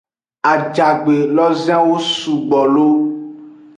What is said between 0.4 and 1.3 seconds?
Ajagbe